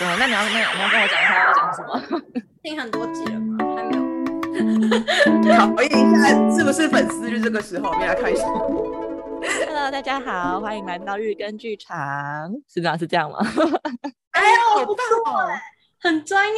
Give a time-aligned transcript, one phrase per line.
[0.00, 2.20] 嗯，那你要那你要跟我讲一下要讲什么？
[2.64, 3.56] 听很多集了吗？
[3.76, 4.02] 还没有。
[5.74, 8.44] 考验一下是不是粉丝，就这个时候，我们来看一下。
[9.66, 12.50] Hello，大家好，欢迎来到日更剧场。
[12.68, 13.38] 是这样是这样吗？
[14.32, 14.94] 哎呦， 好
[15.24, 15.48] 棒哦，
[16.00, 16.56] 很专业。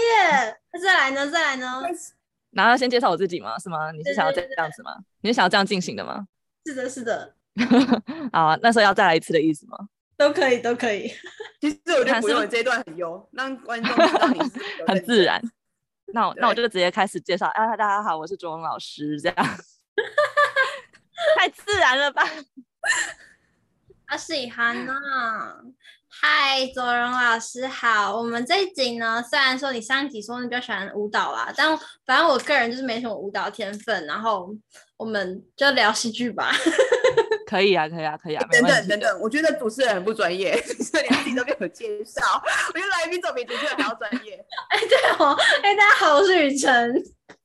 [0.83, 1.29] 再来呢？
[1.29, 1.83] 再来呢？
[2.53, 3.59] 然后先介绍我自己吗？
[3.59, 3.93] 是吗？
[3.93, 4.93] 你是想要这样子吗？
[4.93, 6.27] 对对对对，你是想要这样进行的吗？
[6.65, 7.35] 是的，是的。
[8.33, 9.77] 好啊，那时候要再来一次的意思吗？
[10.17, 11.13] 都可以，都可以。
[11.61, 14.39] 其实我觉得不用，这一段很优，让观众 知道你
[14.87, 15.41] 很自然。
[16.13, 17.47] 那我那我就直接开始介绍。
[17.49, 19.37] 啊，大家好，我是卓荣老师，这样
[21.37, 22.23] 太自然了吧？
[24.07, 24.95] 阿喜涵呢？
[26.09, 28.17] 嗨，卓荣老师好。
[28.17, 31.77] 我们这一集呢，虽然说你上一集说你比较喜欢舞蹈啦，但
[32.07, 34.07] 反正我个人就是没什么舞蹈天分。
[34.07, 34.55] 然后
[34.97, 36.53] 我们就聊戏剧吧。
[37.47, 38.45] 可以啊，可以啊，可以啊。
[38.51, 40.61] 等等等等，我觉得主持人很不专业，
[40.93, 42.21] 这两集都没有介绍。
[42.75, 44.45] 我觉得来宾总比主持人还要专业。
[44.71, 47.03] 哎，对哦，哎，大家好，我是雨辰。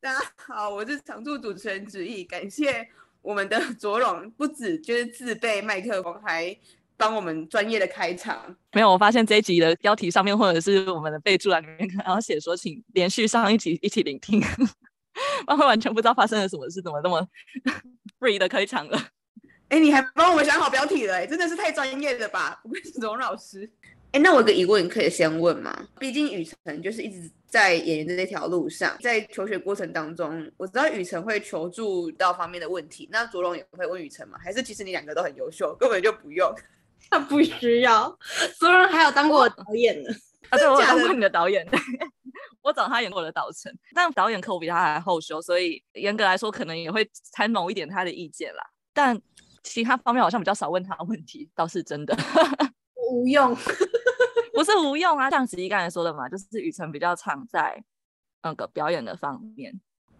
[0.00, 2.22] 大家好，我是常驻主持人子毅。
[2.24, 2.86] 感谢
[3.20, 6.56] 我们的卓荣，不止就是自备麦克风，还
[6.96, 8.56] 帮我们专业的开场。
[8.72, 14.40] 没有，我发现这一集的标题上面或者是我们的备注栏里面，然后写说，请连续上一集一起聆听。
[15.46, 17.26] 我完全不知道发生了什么事，怎么那么
[18.18, 18.98] free 的开场了？
[19.68, 22.60] 哎、欸，你还帮我们想好标题了、欸，哎，真的是太专业了吧！
[22.64, 23.70] 我是荣老师。
[24.12, 25.74] 哎、欸，那我有个疑问可以先问吗？
[25.98, 34.38] 毕竟雨辰就是一直在演员的这条路上，在求学过程当中，我知道雨辰会求助到方面的问题，那卓荣也会问雨辰吗？
[34.42, 36.54] 还是其实你两个都很优秀，根本就不用？
[37.10, 38.14] 他不需要。
[38.60, 40.10] 卓荣还有当过我导演呢。
[40.50, 41.66] 啊，对，我当过你的导演。
[42.62, 48.62] 我找他演过的导程，但导演课我比他还后修，所以严格来说可能也会参谋一点他的意见啦。
[48.92, 49.20] 但
[49.62, 52.16] 其他方面好像比较少问他问题，倒是真的。
[53.10, 53.54] 无用，
[54.54, 55.28] 不是无用啊。
[55.28, 57.82] 像子怡刚才说的嘛，就是雨辰比较常在
[58.42, 59.72] 那个表演的方面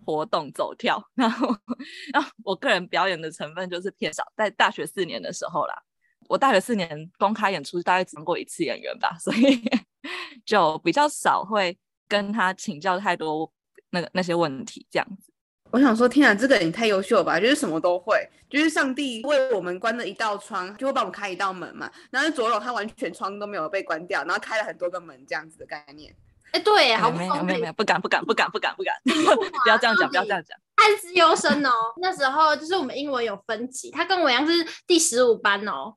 [0.04, 1.48] 活动走跳， 然后
[2.12, 4.24] 然后我个人表演的成分就是偏少。
[4.36, 5.74] 在大学四年的时候啦，
[6.28, 9.62] 我大学四年公开演出大概只当过一次演员吧，所以
[10.44, 11.78] 就比较少会。
[12.12, 13.50] 跟他请教太多
[13.88, 15.32] 那个那些问题，这样子。
[15.70, 17.40] 我想说，天啊，这个人太优秀了吧！
[17.40, 21.90] 就是什么都会，就是上帝为我们关了一道窗，就会帮我们开一道门嘛。
[22.10, 26.14] 然后左手他完全窗都没有被关掉，然后开了很多个门，这样子的概念。
[26.50, 28.94] 哎，对，好不没有没有没有，不敢不敢不敢不敢不敢，
[29.64, 30.58] 不要这样讲，不要这样讲。
[30.76, 31.70] 他是资优生哦，
[32.02, 34.52] 那时候就是我们英文有分级，他跟我一样是
[34.86, 35.94] 第十五班哦，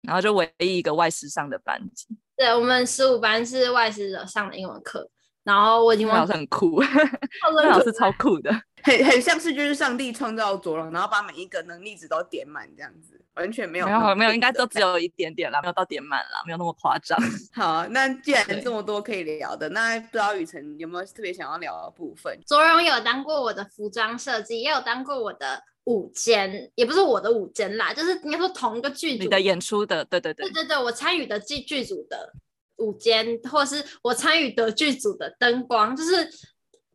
[0.00, 2.06] 然后就唯一一个外师上的班级。
[2.34, 5.10] 对，我们十五班是外师者上的英文课。
[5.48, 6.82] 然后我已经忘了，老师很酷，
[7.56, 8.52] 那老师超酷的，
[8.84, 17.18] 很很像是就是上帝创造卓荣，然后把每一个能力值都点满这样子，完全没有没有没有，应该都只有一点点啦，没有到点满啦，没有那么夸张。
[17.56, 22.38] 好，那既然这么多可以聊的，那不知道雨辰有没有特别想要聊的部分？
[22.46, 32.34] 卓荣有当过我的服装设计，也有当过我的舞间，也不是我的舞间啦，就是应该说同一个剧组你的演出的，对对对，对对对，我参与的剧剧组的。
[32.78, 36.28] 舞间，或是我参与的剧组的灯光，就是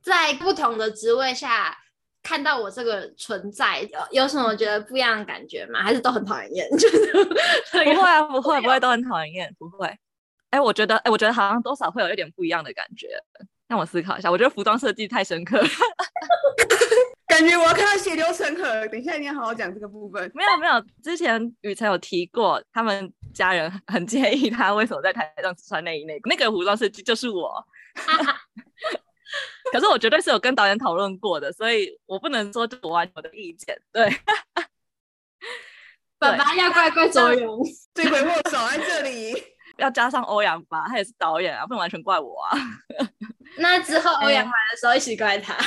[0.01, 1.77] 在不同的职位下
[2.21, 5.81] 看到我这个存在，有有什么觉得不一样的感觉吗？
[5.83, 6.69] 还是都很讨人厌？
[6.77, 9.87] 就是不会啊，不会，不会都很讨人厌，不会。
[10.49, 13.07] 哎，我觉得，哎，我觉得好像多少会有一点不一样的感觉。
[13.67, 15.67] 让我思考一下，我觉得服装设计太深刻了。
[17.33, 18.87] 感觉我要看到血流成河。
[18.89, 20.21] 等一下，你要好好讲这个部分。
[20.35, 26.29] 没有没有，之前雨辰有提过，他们家人很介意他为什么在台上只穿内衣内裤。
[26.29, 27.65] 那个服装设计就是我。
[29.71, 33.75] 可是我绝对是有跟导演讨论过的，所以我不能说我完我的意见。
[33.91, 34.07] 对，
[36.19, 37.65] 爸爸要怪怪卓荣，
[37.95, 39.33] 罪魁祸首在这里。
[39.79, 42.55] 要加上欧阳吧，他也是导演啊，不能完全怪我啊。
[43.57, 45.57] 那之后欧阳来的时候一起怪他。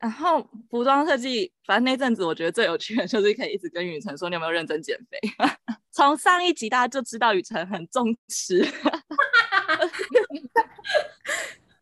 [0.00, 5.18] 然后服装设计，反正那阵子我觉得最有趣的就是可以一直跟雨辰说，你有没有认真减肥？
[5.90, 8.64] 从上一集大家就知道雨辰很重吃，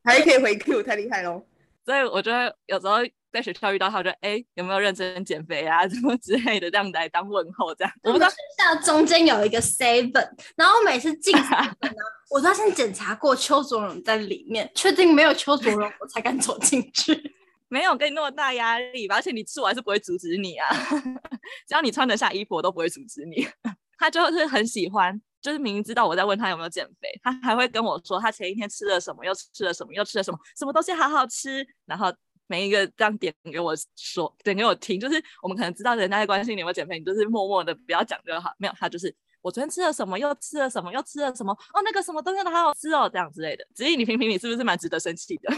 [0.03, 1.45] 还可以回 Q，太厉害喽！
[1.85, 2.97] 所以我觉得有时候
[3.33, 7.93] 在学校遇到他，我觉得哎，有没有认真减肥啊，什么之类的，这样子来当问候，这样。
[8.03, 11.75] 我们学校中间有一个 seven，然后每次进去呢，
[12.31, 17.36] 我都要先检查过邱卓荣在里面，确定没有邱卓荣，我才敢走进去。
[17.69, 20.69] 没有给你那么大压力吧，而且你吃我还是不会阻止你啊。
[21.67, 23.47] 只要你穿得下衣服，我都不会阻止你。
[23.99, 31.67] 他就是很喜欢，就是明明知道我在问他有没有减肥，他还会跟我说他前一天吃了什么，又吃了什么，又吃了什么，什么东西好好吃。
[31.87, 32.13] 然后
[32.47, 38.53] 每一个这样点给我说，点给我听，就是我们可能知道人家在关心你有没有减肥，你就是默默的不要讲就好。
[38.59, 39.15] 没有，他就是
[39.47, 43.65] 我昨天吃了什么，又吃了什么，又吃了什么，哦，那个什么东西都好好吃哦，这样之类的。
[43.73, 45.55] 子怡，你评评，你是不是蛮值得生气的？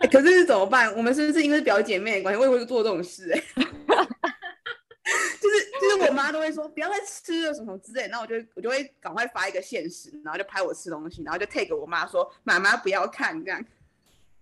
[0.00, 0.92] 欸、 可是怎么办？
[0.96, 3.38] 我们是不是因为表姐妹的关系，我也会做这种事、欸？
[3.38, 3.44] 哎，
[5.40, 13.64] 就是就是我妈都会说不要再吃了什么之类，然后我就我就会赶快发一个现实，然后就拍我吃东西，然后就 take 我妈说妈妈不要看这样，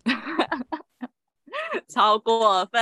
[1.86, 2.80] 超过分。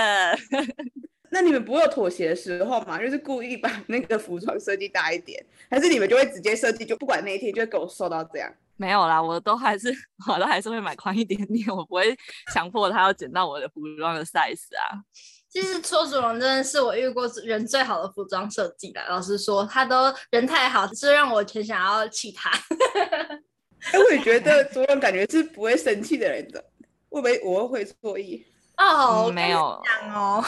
[1.33, 3.01] 那你们不会有妥协的时候吗？
[3.01, 8.53] 就是故意把那个服装设计大一点， 还是你们就会直接设计，就不管那一天就会给我瘦到这样？
[8.77, 9.93] 没有啦，我都还是
[10.31, 12.15] 我都还是会买宽一点点，我不会
[12.53, 15.01] 强迫他要减到我的服装的 size 啊。
[15.49, 19.05] 其实邱淑荣真的是我遇过人最好的服装设计啦。
[19.09, 22.51] 老实说，他都人太好，是让我很想要气他。
[22.51, 26.63] 哎、欸，我也觉得淑容感觉是不会生气的人的，
[27.09, 28.47] 会不会我会错意？
[28.77, 30.45] 哦，没有讲哦，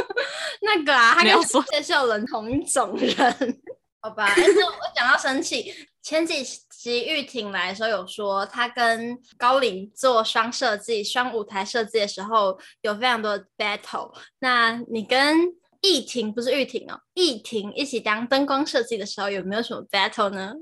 [0.62, 1.32] 那个啊，他跟
[1.70, 3.60] 谢秀伦同一种人，
[4.00, 4.32] 好吧？
[4.36, 5.72] 但是我讲到生气，
[6.02, 14.12] 前几集玉婷来的时候有说，他跟高灵做双设计、双舞台设计的时候有非常多的 battle。
[14.38, 15.36] 那你跟
[15.80, 20.54] 艺婷不是玉婷哦，艺婷一起当灯光设计的时候，有没有什么 battle 呢？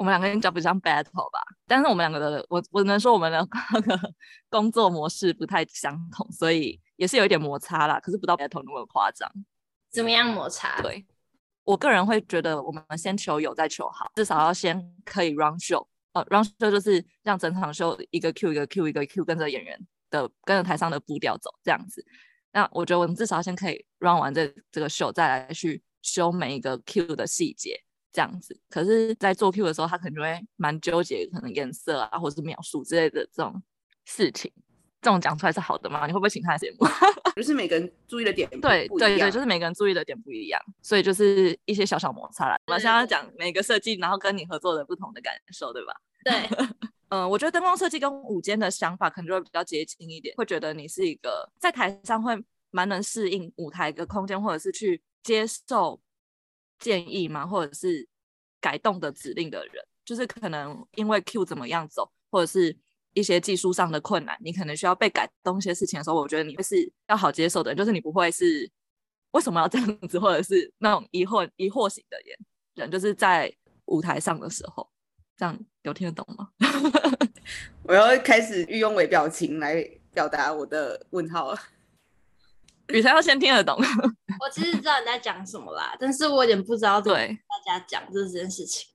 [0.00, 4.00] 我们两个人讲不像 battle 吧，但是我们两个的，我我能说我们的 那个
[4.48, 8.00] 工作模式不太相同，所以也是有一点摩擦啦。
[8.00, 9.30] 可是不到 battle 那么夸张。
[9.90, 10.80] 怎么样摩擦？
[10.80, 11.04] 对，
[11.64, 15.86] 我个人会觉得，我们先求有再求好，至少要先可以 run show。
[16.14, 22.02] 呃，run show 就是让整场秀一个 Q 一个 Q 一个 Q 跟着演员的跟着台上的步调走这样子。
[22.52, 27.84] 那我觉得我们至少先可以 run 完这这个秀，再来去修每一个 Q 的细节。
[28.12, 33.62] 这样子，可是，在做 Q 的时候，他可能就会蛮纠结，可能颜色啊，或者是描述之类的这种
[34.04, 34.52] 事情。
[35.02, 36.06] 这种讲出来是好的吗？
[36.06, 36.86] 你会不会请他节目？
[37.36, 42.58] 就是每个人注意的点不对对对，就是每个人注意的点不一样，所以就是一些小小摩擦啦。
[42.66, 45.94] 我们现在要讲每个设计，然后跟你合作的不同的感受，对吧？
[46.22, 46.34] 对，
[47.08, 52.36] 嗯、呃，我觉得灯光设计跟舞间的想法可能就会比较接近一点，会觉得你是一个在台上会
[52.70, 55.98] 蛮能适应舞台的空间，或者是去接受。
[56.80, 57.46] 建议吗？
[57.46, 58.08] 或者是
[58.60, 62.76] 改动的指令的人，就是可能因为 Q 怎么样走，或者是
[63.14, 68.70] 一些技术上的困难，你可能需要被改动一些事情的时候，我觉得你会是要好接受的人，就是你不会是
[69.32, 72.36] 为什么要这样子，或者是那种疑惑疑惑型的人，
[72.74, 73.52] 人就是在
[73.86, 74.88] 舞台上的时候，
[75.36, 76.50] 这样有听得懂吗？
[77.82, 79.82] 我要开始运用微表情来
[80.12, 81.58] 表达我的问号了。
[82.90, 83.76] 雨辰要先听得懂，
[84.40, 88.86] 我其实知道你在讲什么啦，但是我有点不知道对大家讲这件事情。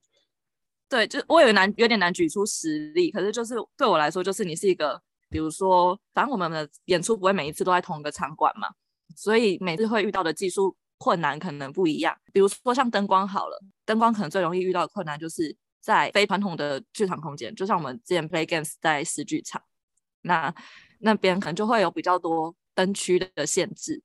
[0.88, 8.70] 对，就我有难，有点难举出实例，可是就是对我来说，就是你是一个，比如说，反正我们的演出不会每一次都在同一个场馆嘛，
[9.16, 12.16] 所以每次会遇到的技术困难可能不一样。
[12.32, 19.62] 比如说像灯光好了，灯光可能最容易遇到的困难就是在非传统的剧场空间，就像我们之前 Play Games 在十剧场，
[20.22, 20.54] 那
[21.00, 22.56] 那边可能就会有比较多。
[22.76, 24.04] 灯区的限制，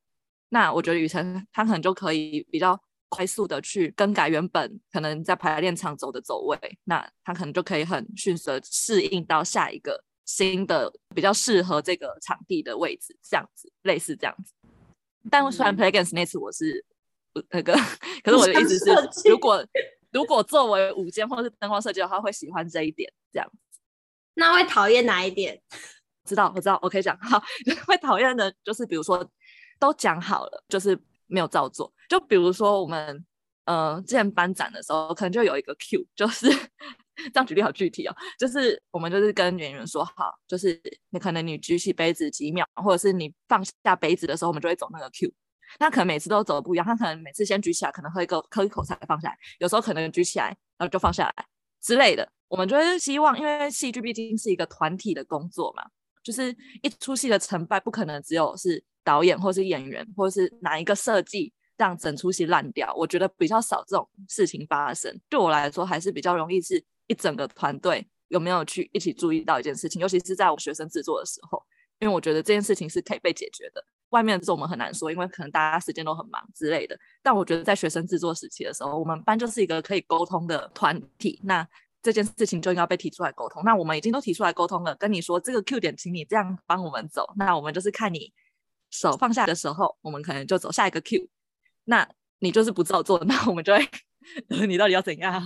[0.49, 14.53] 那我觉得雨辰他可能就可以比较快速的去更改原本可能在排练场走的走位，那他可能就可以很迅速的适应到下一个新的比较适合这个场地的位置，这样子类似这样子。
[15.29, 16.85] 但虽然 Play Games 那次我是
[17.51, 17.75] 那个，
[18.23, 19.67] 可是我的意思是，如果
[20.13, 23.81] 如果作为舞监或是灯光设计的话，会喜欢这一点这样子。
[24.35, 25.61] 那会讨厌哪一点？
[26.31, 27.17] 知道，我知道，我可以讲。
[27.19, 27.43] 好，
[27.87, 29.29] 会讨厌的，就是比如说，
[29.79, 31.93] 都讲好了，就是没有照做。
[32.09, 33.25] 就比如说我们，
[33.65, 36.49] 呃，之前颁奖的时候，可能就有一个 Q，就是
[37.17, 38.15] 这样举例好具体哦。
[38.39, 45.33] 就是我们就是跟演员说好，就是你可能你举起杯子几秒，或者是你放下杯子的时候，我们就会走那个 Q。
[45.79, 50.47] 那可能每次都走的不一样，他可能每次先举起来，可能喝一个喝一口才放下来，有时候可能举起来
[50.77, 51.45] 然后就放下来
[51.81, 52.29] 之类的。
[52.49, 55.85] 我们就是希望，因为戏剧毕竟是一个团体的工作嘛。
[56.23, 65.19] 就是一出戏的成败不可能只有是导演或是演员或是哪一个设计让整出戏烂掉，我觉得比较少这种事情发生。
[65.29, 71.63] 对我来说，还是比较容易是一整个团队有没有去一起注意到一件事情，尤其是在我学生制作的时候，
[71.99, 73.83] 因为我觉得这件事情是可以被解决的。
[74.11, 76.99] 外面的事我们很难说，因为可能大家时间都很忙之类的。
[77.23, 81.41] 但我觉得在学生制作时期的时候，我们班就是一个可以沟通的团体。
[81.45, 81.67] 那
[82.03, 83.63] 这件事情就应该被提出来沟通。
[83.65, 87.33] 那我们已经都提出来沟通了，跟你说这个 Q 点，请你这样帮我们走。
[87.37, 88.33] 那我们就是看你
[88.91, 91.29] 手放下的时候，我们可能就走下一个 Q。
[91.85, 93.89] 那你就是不照做， 那我们就会，
[94.67, 95.43] 你到底要怎样？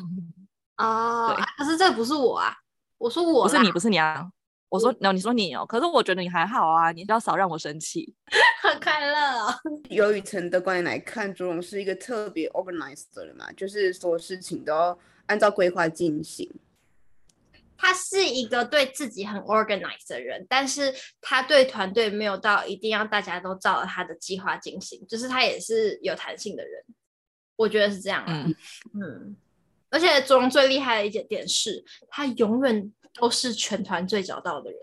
[0.77, 2.55] 哦，对，可是这不是我啊，
[2.99, 4.31] 我说我不是你，不是你啊。
[4.71, 8.13] 我说，那你说你哦，可是我觉得你还好啊，你要少让我生气。
[8.61, 9.55] 很快乐哦。
[9.89, 16.50] 由雨辰的观点来看，卓荣是一个特别 organized 的人嘛，就是所有事情都要按照规划进行。
[17.76, 26.83] 他是一个对自己很 organized 的人，但是他对团队没有到一定要大家都照着他的计划进行，就是他也是有弹性的人，
[27.57, 28.25] 我觉得是这样。
[28.26, 28.54] 嗯
[28.95, 29.37] 嗯，
[29.90, 34.81] 而且卓荣最厉害的一点点是，他永远都是全团最早到的人。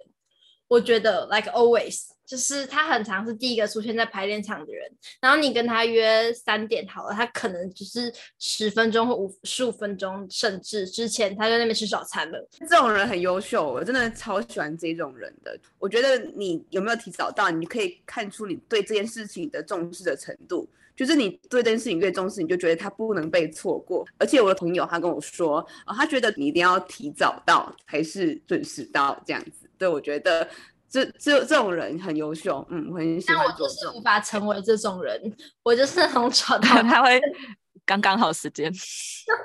[0.67, 4.89] 我觉得 like always，就是他很常是第一个出现在排练场的人。
[5.19, 8.09] 然后你跟他约三点好了，他可能只是
[8.39, 12.47] 十分钟或五十五分钟，甚至之前他在那边吃早餐了。
[12.61, 15.59] 这种人很优秀，我真的超喜欢这种人的。
[15.77, 20.69] 我觉得你有没有提早到，你可以看出你对这件事情的重视的程度。
[20.93, 24.05] 就是你对这件事情越重视，你就觉得他不能被错过。
[24.19, 29.67] 而且我的朋友他跟我说，啊、他觉得你一定要提早到，还是准时到这样子。
[29.79, 30.47] 对，我觉得
[30.91, 33.37] 这这这种人很优秀，嗯，我很喜欢。
[33.37, 35.19] 但我就是无法成为这种人，
[35.63, 37.21] 我就是那种 找到他会
[37.85, 38.79] 刚刚好时间，就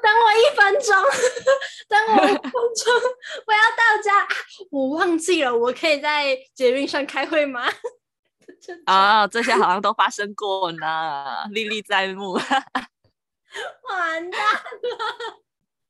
[0.03, 0.95] 等我一分钟，
[1.89, 2.93] 等我一分钟，
[3.47, 4.27] 我要到家，
[4.71, 7.65] 我忘记了，我可以在捷运上开会吗？
[8.87, 12.33] 啊，这些好像都发生过呢，历历在目。
[13.89, 15.46] 完蛋了。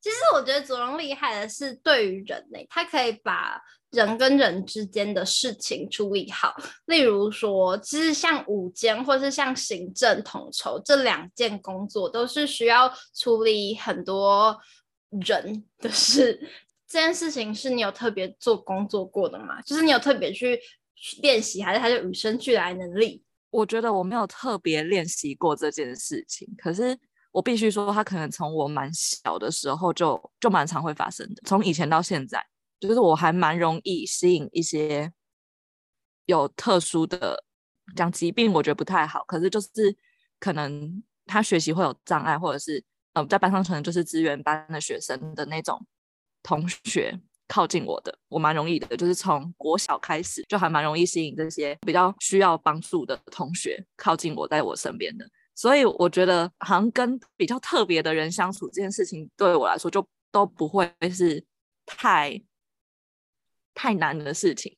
[0.06, 3.60] 其实我觉得卓荣厉害的是对于人类，他可以把
[3.90, 6.54] 人跟人之间的事情处理好。
[6.84, 14.56] 例如说，其实像午间或是像行政统筹这两件工作，都是需要处理很多
[15.26, 16.40] 人的事。
[16.86, 19.60] 这件事情是你有特别做工作过的吗？
[19.62, 20.56] 就是你有特别去
[21.20, 23.24] 练习，还是他就与生俱来能力？
[23.50, 26.96] 我觉得我没有特别练习过这件事情，可是。
[27.36, 31.42] 我必须说，他可能从我蛮小的时候就就蛮常会发生的。
[31.44, 32.42] 从以前到现在，
[32.80, 35.12] 就是我还蛮容易吸引一些
[36.24, 37.44] 有特殊的
[37.94, 39.22] 讲疾病，我觉得不太好。
[39.26, 39.94] 可是就是
[40.40, 42.78] 可能他学习会有障碍，或者是
[43.12, 45.78] 嗯、呃，在班上可能就是资源班的学生的那种
[46.42, 48.96] 同学靠近我的，我蛮容易的。
[48.96, 55.28] 就是从国小开始，就还蛮容易吸引这些比较需要帮助的同学靠近我，在我身边的。
[55.56, 61.42] 所以我觉得，好像跟比较特别的人相处这件事情，对我来说就都不会是
[61.86, 62.40] 太
[63.74, 64.76] 太难的事情。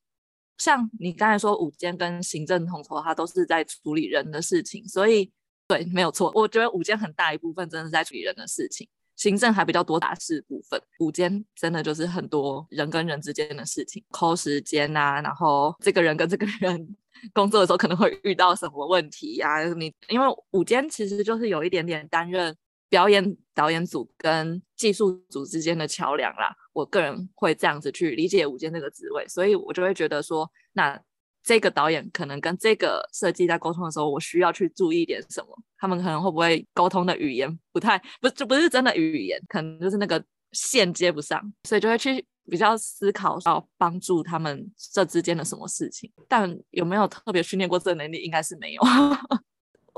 [0.56, 5.30] 像你刚才说，午间跟行政统筹，他都是在处理人的事情，所以
[5.66, 6.32] 对，没有错。
[6.34, 16.96] 我觉得午间很大一部分真的是在处理人的事情，行政还比较多杂事部分，午间真的就是很多人跟人之间的事情，扣时间啊，然后这个人跟这个人。
[17.32, 19.74] 工作的时候可能会遇到什么问题呀、啊？
[19.74, 22.56] 你因为午间其实就是有一点点担任
[22.88, 26.54] 表演导演组跟技术组之间的桥梁啦。
[26.72, 30.96] 我个人会这样子去理解午间这个职位，所以我就会觉得说，那
[31.42, 35.48] 这个导演可能跟这个设计在沟通的时候，我需要去注意点什么？
[35.78, 42.24] 他们可能会不会沟通的语言不太不就不是真的语言，可能就是那个线接不上，所以就会去。
[42.50, 48.82] 比较思考要帮助他们这之间的什么事情，但有没有特别训练过这能力，应该是没有。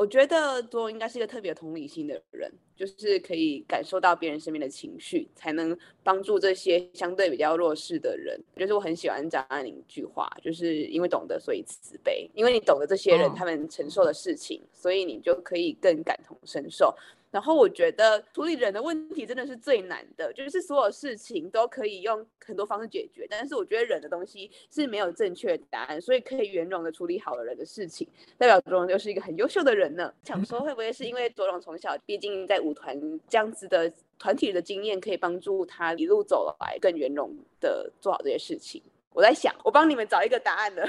[0.00, 8.42] 我觉得多应该是一个特别同理心的人，就是可以感受到别人身边的情绪，才能帮助这些相对比较弱势的人。
[8.56, 12.30] 就是我很喜欢张爱玲一句话，就是因为懂得，所以慈悲。
[12.32, 16.96] 因为你懂得这些人他们承受的事情，所以你就可以更感同身受。
[17.30, 30.12] 然后我觉得处理人的问题真的是最难的，就是所有事情都可以用很多方式解决，但是我觉得人的东西是没有正确答案，所以可以圆融的处理好了人的事情，代表卓荣就是一个很优秀的人呢。
[30.24, 38.82] 想说会不会是因为卓荣从小毕竟在舞团这样子的团体的经验，可以帮助他一路走来更圆融的做好这些事情？
[39.12, 40.82] 我在想，我帮你们找一个答案呢。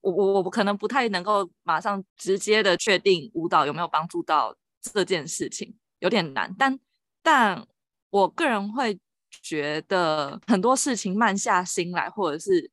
[0.00, 4.56] 我我我可能不太能够马上直接的确定舞蹈有没有帮助到。
[4.80, 6.78] 这件事情有点难，但
[7.22, 7.66] 但
[8.10, 8.98] 我个人会
[9.42, 12.70] 觉得很多事情慢下心来，或者是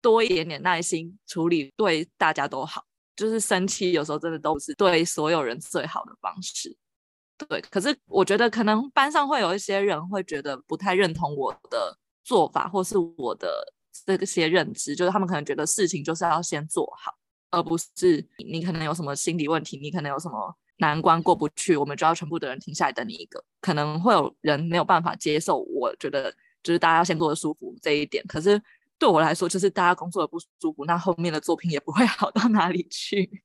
[0.00, 2.84] 多一点点耐心处理，对大家都好。
[3.16, 6.76] 就是生气有时候真的都是对所有人最好的方式。
[7.48, 13.72] 对，可是我觉得可能班上会有一些人会觉得不太认同我的做法，或是我的
[14.04, 17.12] 这些认知，就是他们可能觉得事情就是要先做好，
[17.52, 20.56] 而不是你可能有什么心理问题，你可能有什么。
[20.84, 23.42] 难关过不去，我们就要全部的人停下来等你一个。
[23.60, 28.24] 可能会有人没有办法接受，我觉得就是大家要先过得舒服这一点。
[28.26, 28.60] 可是
[28.98, 33.42] 对我来说，就是大家工作的不舒服，那后面的作品也不会 好到哪里去。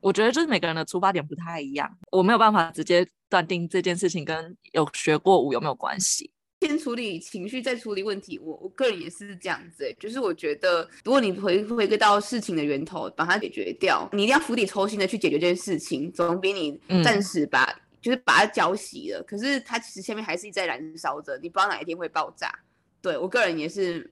[0.00, 6.32] 我觉得就是每个人的出发点不太一样，我没有办法直接断定这件事情跟有学过舞有没有关系。
[6.60, 8.38] 先处理情绪，再处理问题。
[8.38, 17.66] 我我个人也是这样子，欸，就是我觉得，如果你回回归到事情的源头，把它解决掉，你一定要釜底抽薪的去解决这件事情，总比你暂时把
[18.02, 22.52] 就是把它浇熄了，可是它其实下面还是在燃烧着，你不知道哪一天会爆炸。
[23.00, 24.10] 对，我个人也是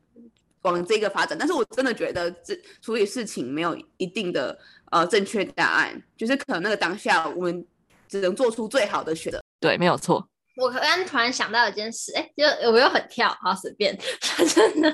[0.62, 4.59] 往这个发展，但是我真的觉得这处理事情没有一定的
[4.90, 7.67] 呃正确答案，就是可能那个当下我们
[8.09, 9.43] 只能做出最好的选择。
[9.61, 10.26] 对，没有错。
[10.59, 14.93] 我刚刚突然想到一件事，哎，就我又很跳，好随便， 反正呢，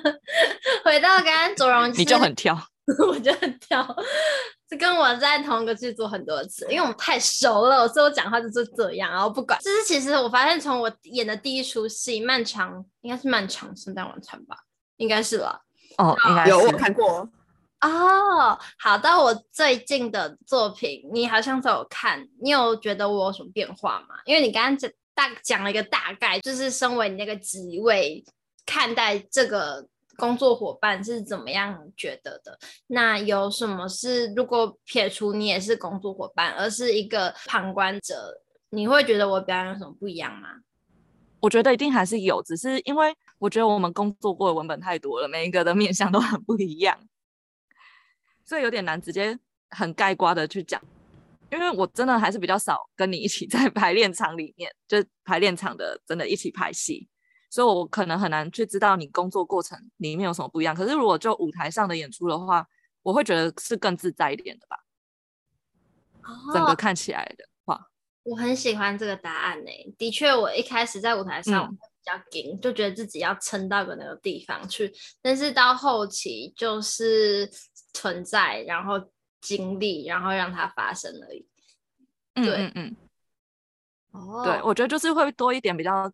[0.85, 2.55] 回到刚刚卓荣，你就很跳，
[3.09, 3.83] 我就很跳，
[4.69, 9.59] 是跟我在同一个剧组很多次，因为我们太熟了，所以我讲话就是这样，然后不管。
[9.61, 14.59] 就是其实我发现，从我演的第一出戏《漫长》，应该是《漫长圣诞晚餐》吧，
[14.99, 15.63] 应该是吧？
[15.97, 17.27] 哦，应该有我看过。
[17.81, 24.17] 哦，好，到我最近的作品，你好像都有看，你有觉得我有什么变化吗？
[24.27, 24.91] 因为你刚刚讲。
[25.15, 28.25] 大讲了一个大概，就是身为你那个职位
[28.67, 32.59] 看待这个工作伙伴是怎么样觉得的？
[32.89, 38.41] 那有什么是如果撇除你也是工作伙伴，而是一个旁观者，
[38.71, 40.49] 你会觉得我表演有什么不一样吗？
[41.41, 46.99] 我觉得一定还是有，只是因为我觉得我们工作过的文本太多了，每一个的面向都很不一样，
[48.45, 50.81] 所以有点难直接很概括的去讲。
[51.55, 57.09] 因为我真的还是比较少跟你一起在排练场里面，就排练场的真的一起拍戏，
[57.49, 60.75] 所以我可能很难去知道你工作过程里面有什么不一样。
[60.75, 62.67] 可是如果就舞台上的演出的话，
[63.03, 64.77] 我会觉得是更自在一点的吧。
[66.23, 67.89] 哦，整个看起来的话，
[68.25, 69.71] 我很喜欢这个答案呢。
[69.97, 74.93] 的确，我一开始在舞台上比较紧，嗯，就觉得自己要撑到个那个地方去，
[75.23, 77.49] 但是到后期就是
[77.93, 78.99] 存在，然后。
[79.45, 81.47] 经历，然后让它发生而已。
[82.33, 82.97] 对，嗯嗯嗯。
[84.13, 86.11] 哦，对，我觉得就是会多一点比较，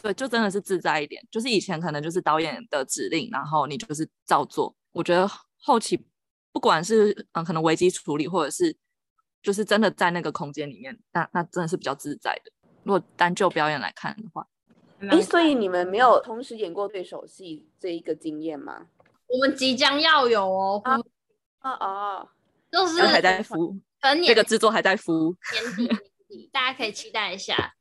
[0.00, 1.26] 对，就真的是自在一点。
[1.30, 4.74] 就是以前可能就是导演的指令，然后你就是照做。
[4.92, 5.28] 我觉得
[5.60, 6.06] 后期
[6.52, 8.76] 不管是嗯，可能危机处理，或者是
[9.42, 12.52] 就是真的在那个空间里面，那那真的是比较自在的。
[12.84, 14.46] 如果单就表演来看的话，
[15.00, 18.86] 哎，所以你们没有同时演过对手戏这一个经验吗？
[19.26, 20.80] 我们即将要有哦。
[20.84, 20.98] 啊
[21.60, 22.28] 哦哦，
[22.70, 23.78] 就是还在敷，
[24.24, 25.96] 这个制作还在敷，年底年
[26.28, 27.74] 底，大家可以期待一下。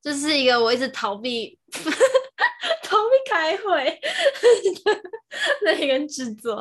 [0.00, 1.58] 这是一个我一直逃避
[2.82, 4.00] 逃避开会
[5.64, 6.60] 的一个制作，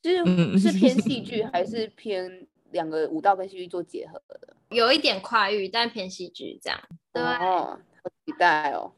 [0.00, 4.56] 就是是偏戏剧还是偏两个舞蹈跟戏剧做结合的？
[4.68, 6.80] 有一点跨域，但偏戏剧这样。
[7.12, 7.78] 对，好
[8.24, 8.92] 期待哦。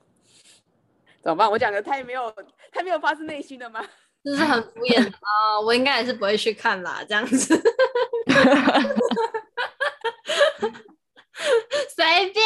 [1.22, 1.50] 怎么办？
[1.50, 2.32] 我讲的太没有
[2.70, 3.82] 太没有发自内心的吗？
[4.26, 7.54] 就是很敷衍啊， 我应该也是不会去看啦，这样子，
[11.94, 12.44] 随便，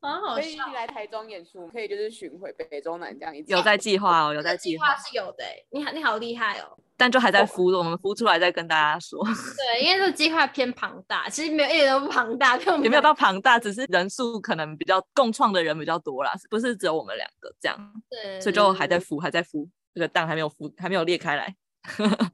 [0.00, 0.64] 好好笑。
[0.64, 5.44] 可以来台中演出，可以就是巡回北中南这样一有在计划哦，有在计划是有的。
[5.70, 6.78] 你好，你好厉害哦。
[6.96, 9.22] 但就还在敷，我们敷出来再跟大家说。
[9.56, 17.92] 对，因为这个计划偏庞大，其实没有一点都不庞大，也没有到庞大，只是人数可能比较共创的人比较多啦，不是只有我们两个这样。
[18.10, 19.68] 对，所以就还在敷，还在敷。
[19.94, 21.54] 这个蛋还没有孵，还没有裂开来。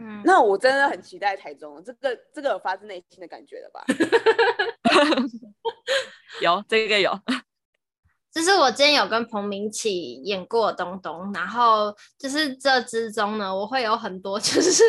[0.00, 3.84] 嗯，那我真的很期待台中，这个这个有发自内心的感觉了吧？
[6.42, 7.12] 有，这个有。
[8.34, 14.82] 就是我之前有跟彭明启演过东东，然后就是这之中呢，我会有很多 就是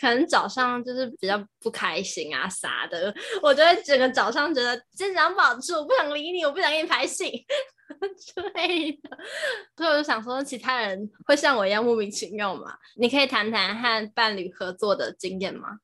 [0.00, 7.46] 可能早上就是比较不开心啊啥的，我就会整个早上觉得精神保持，我不想理你，我不想给你拍戏。
[8.18, 9.16] 之类的，
[9.74, 12.76] 所以我就想说，其他人会像我一样莫名其妙吗？
[12.96, 15.78] 你可以谈谈和伴侣合作的经验吗？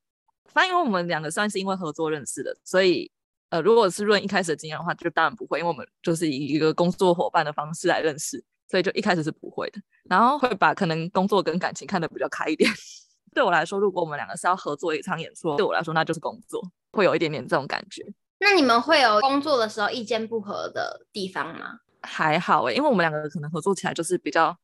[0.53, 3.11] 反正因为我们两个算是因为合作认识的，所以
[3.55, 9.81] 呃，如果是论一开始的经验的话，就当然不会，因为我们就是以一个工作伙伴的方式来认识，所以就一开始是不会的。
[10.11, 12.69] 然后会把可能工作跟感情看得比较开一点。
[13.33, 18.05] 对我来说，如果我们两个是要合作一场演出，对我来说那就是工作，会有一点点这种感觉。
[18.40, 21.79] 那你们会有工作的时候意见不合的地方吗？
[22.03, 24.57] 还好诶，因为我们两个可能合作起来就是比较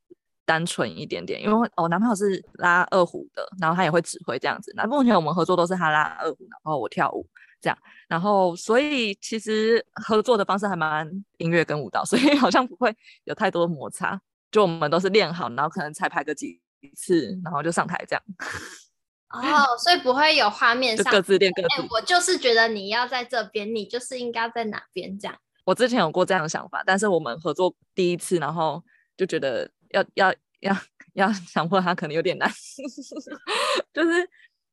[0.45, 1.41] 单纯一点点。
[1.41, 4.73] 因为我男朋友是拉二胡的，然后他也会指挥这样子。
[4.75, 7.25] 那目前我们合作都是他拉二胡，然后我跳舞
[7.61, 7.79] 这样。
[8.09, 12.95] 然后所以其实合作的方式还蛮音乐跟舞蹈， 所以好像不会
[13.25, 14.21] 有太多摩擦。
[14.51, 16.61] 就我们都是练好，然后可能彩排个几
[16.97, 18.23] 次，然后就上台这样。
[19.31, 21.69] 哦，所以不会有画面上就各自练各自。
[21.83, 25.39] 欸，我就是觉得你要在这边，你就是应该在哪边这样。
[25.65, 28.83] 我之前有过这样的想法，但是我们合作第一次，然后
[29.17, 30.77] 就觉得要要要
[31.13, 32.51] 要强迫他可能有点难，
[33.95, 34.29] 就是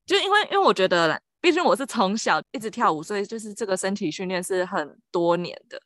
[0.07, 5.81] 就因为因为我觉得，毕竟我是从小一直跳舞，所以就是这个身体训练是很多年的。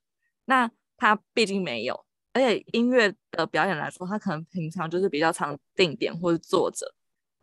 [0.46, 6.92] 那他毕竟没有，而且音乐的表演来说，他可能平常就是比较常定点或者坐着，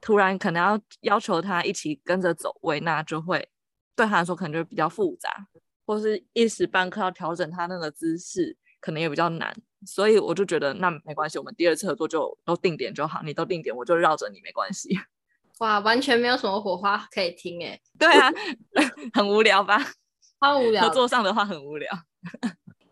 [0.01, 3.49] 突然可能要要求他一起跟着走位，那就会
[3.95, 5.31] 对他来说可能就比较复杂，
[5.87, 9.55] 或是一时半刻要调整他那个姿势，可能也比较难。
[9.87, 14.99] 所以我就觉得那没关系，我们第二次合作就都定点就好，你都定点，我就绕着你没关系。
[15.61, 17.79] 哇，完全没有什么火花可以听哎。
[17.99, 18.31] 对啊，
[19.13, 19.79] 很无聊吧？
[20.41, 20.83] 超无聊。
[20.85, 21.89] 合作上的话很无聊。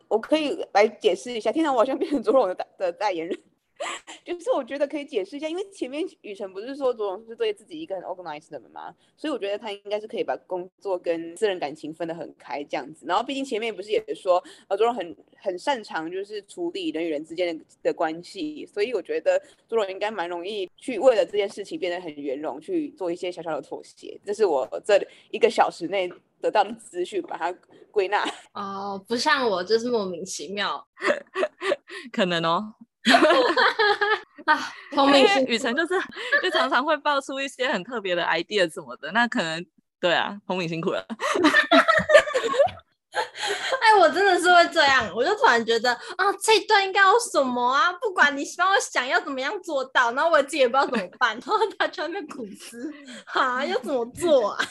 [0.09, 3.39] 我可以来解释一下，天哪，我好像变成猪肉的的代言人。
[4.25, 8.93] 就是我觉得可以解释一下，因为前面雨辰不是说左荣是对自己一个很 organized 的人吗？
[9.17, 13.07] 所以我觉得他应该是可以把工作跟私人感情分得很开这样子。
[13.07, 24.19] 然后毕竟前面不是也说，呃，卓荣很很擅长就是处理人与人之间的的关系，所以我觉得左荣应该蛮容易去为了这件事情变得很圆融，去做一些小小的妥协。
[24.25, 26.11] 这是我这一个小时内
[26.41, 27.53] 得到的资讯，把它
[27.91, 28.25] 归纳。
[28.55, 30.85] 哦，不像我就是莫名其妙，
[32.11, 32.75] 可能哦。
[34.47, 35.95] 啊，聪明是雨辰就是
[36.43, 39.65] 就常常会爆出一些很特别的 idea 什么的，那可能
[40.01, 41.05] 对啊，聪明辛苦了。
[43.81, 47.93] 哎，我真的是会这样，我就突然觉得啊，这一段应该有什么啊？
[47.95, 52.93] 不管你帮我想要怎么样做到，然后我自己也不知道怎么办，然后他在那边苦思，
[53.27, 54.65] 哈，要怎么做啊？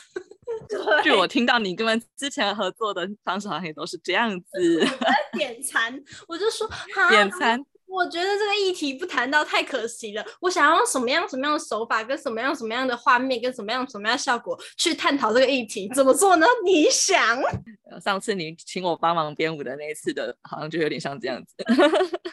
[1.04, 4.88] 据我听到，你跟们之前合作的方式好像也都是这样子。
[5.34, 6.70] 点餐，我就说
[7.10, 7.60] 点餐。
[7.96, 10.26] 我觉得这个议题不谈到太可惜了。
[10.42, 16.46] 我想要用什么样什么样的手法，跟什么样什么样的画面，跟什么样什么样效果去探讨这个议题，怎么做呢？
[16.66, 17.42] 你想？
[18.04, 21.56] 上次你请我帮忙编舞的那一次的，好像就有点像这样子。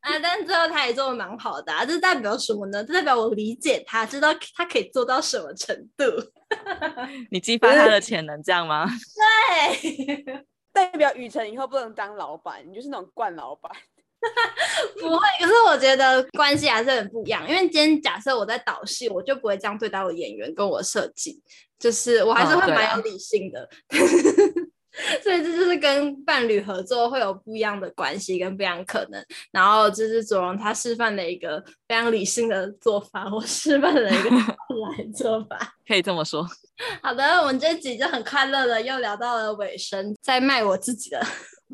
[0.00, 2.82] 啊，但最后他也做的蛮好的，啊，这代表什么呢？
[2.84, 6.04] 这代表我理解他，知道他可以做到什么程度。
[7.30, 8.86] 你激发他的潜能，这样吗？
[9.72, 13.70] 对，代表雨辰以后不能当老板，你就是那种惯老板。
[15.00, 17.48] 不会，可是我觉得关系还是很不一样。
[17.48, 21.40] 因为今天假设我在导戏，我就不会这样对待我演员跟我设计，
[21.78, 23.68] 就是我还是会蛮有理性的。
[25.22, 29.22] 所以这就是跟伴侣合作会有不一样的关系跟不一样可能。
[29.52, 36.46] 然后就是左荣他示范的一个非常理性的做法，我示范了一个 来做法，可以这么说。
[37.02, 41.20] 好的，我们这集就很快乐的又聊到了尾声，在卖我自己的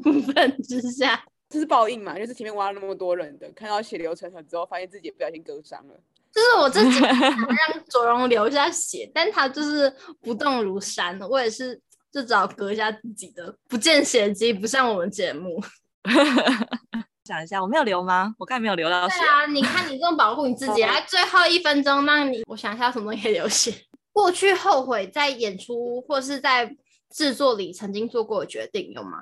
[0.02, 1.24] 部分之下。
[1.52, 2.18] 这是报应嘛？
[2.18, 5.94] 就是前面挖了那么多人的，看到血流成河之后，发现自己也不小心割伤了。
[6.32, 11.20] 就是我自己想让 卓荣流一下血，但他就是不动如山。
[11.28, 11.78] 我也是，
[12.10, 15.62] 就只好割一下自己的，不见血迹，不像我们节目。
[17.24, 18.34] 想一下，我没有流吗？
[18.38, 19.18] 我刚才没有流到血。
[19.18, 23.74] 对啊，你看你这么保护你自己，还最后一分钟让你，我想一下什么东西可以流血。
[24.10, 26.74] 过去后悔在演出或是在
[27.10, 29.18] 制作里曾经做过的决定有吗？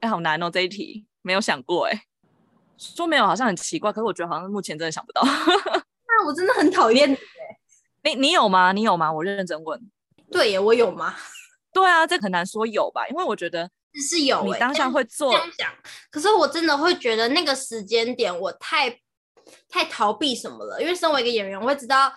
[0.00, 1.06] 哎，好难哦，这一题。
[1.24, 2.06] 没有想过哎、欸，
[2.76, 5.22] 说没有好像很奇怪，可是我觉得好像目前真的想不到。
[6.06, 7.16] 那我真的很讨厌你，
[8.02, 8.72] 你你有吗？
[8.72, 9.10] 你有吗？
[9.10, 9.80] 我认真问。
[10.30, 11.14] 对耶，我有吗？
[11.72, 14.44] 对啊，这很难说有吧，因为我觉得是有。
[14.44, 15.72] 你当下会做这样讲，
[16.10, 19.00] 可是我真的会觉得那个时间点我太
[19.68, 22.12] 太逃避什么了，因为身为一个演员，我会知道。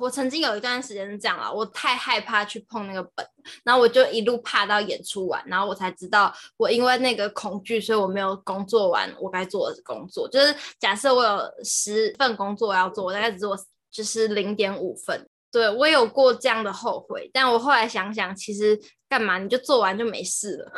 [0.00, 3.26] 我曾经有一段时间是这样啊，我太害怕去碰那个本，
[3.64, 10.28] 然后我就一路怕到演出完，然后我才知道，我因为那个恐惧，所以我没有工作完我该做的工作。
[10.28, 13.56] 就是假设我有十份工作要做，我大概只做
[13.90, 15.28] 就是零点五份。
[15.52, 20.72] 对，我有过这样的后悔，但我后来想想，其实干嘛你就做完就没事了，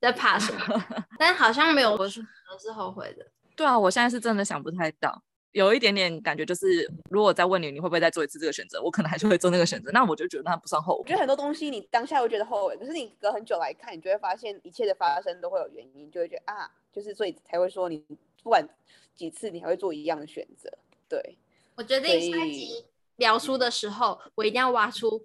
[0.00, 0.84] 在怕什么？
[1.18, 2.20] 但好像没有，我是
[2.58, 3.24] 是后悔的。
[3.54, 5.22] 对啊，我现在是真的想不太到。
[5.54, 8.82] 有一点点感觉，就是如果再问你，你会不会再做一次这个选择？
[8.82, 9.88] 我可能还是会做那个选择。
[9.92, 11.02] 那我就觉得那不算后悔。
[11.02, 18.04] 我觉得很多东西你当下会觉得后悔，可是你隔很久来看，你就会发现一切的发生都会有原因，就会觉得啊，就是所以才会说你
[18.42, 18.68] 不管
[19.14, 20.68] 几次，你还会做一样的选择。
[21.08, 21.38] 对，
[21.76, 22.84] 我决定下一集
[23.16, 25.24] 聊书的时候，我一定要挖出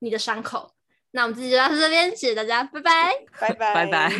[0.00, 0.72] 你的伤口。
[1.12, 4.10] 那我们这集就到这边，谢谢大家，拜拜，拜拜，拜拜。